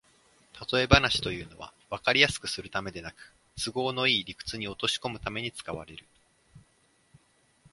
[0.53, 6.07] たとえ話というのは、わかりやすくするためではなく、都合のいい理屈に落としこむために使われる